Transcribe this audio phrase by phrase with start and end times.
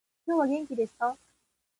[0.25, 1.15] 今日は元気ですか？